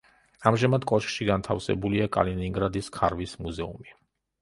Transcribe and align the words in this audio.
ამჟამად 0.51 0.87
კოშკში 0.91 1.27
განთავსებულია 1.31 2.09
კალინინგრადის 2.19 2.93
ქარვის 3.01 3.41
მუზეუმი. 3.47 3.99